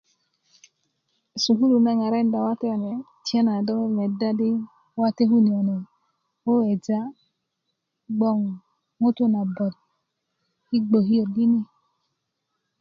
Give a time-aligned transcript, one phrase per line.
[1.43, 2.91] sukulu na ŋarakinda wate kune
[3.25, 4.49] tiyana do medda di
[5.01, 5.77] wate kune' kune
[6.45, 7.13] weweja'
[8.15, 8.39] gboŋ
[9.01, 9.75] ŋutu nabot
[10.69, 11.61] yi gbokiyot yini